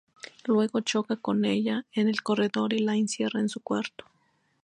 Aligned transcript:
Luego 0.45 0.79
choca 0.81 1.15
con 1.15 1.45
ella 1.45 1.85
en 1.93 2.07
el 2.07 2.23
corredor 2.23 2.73
y 2.73 2.79
la 2.79 2.95
encierra 2.95 3.39
en 3.39 3.49
su 3.49 3.59
cuarto. 3.59 4.05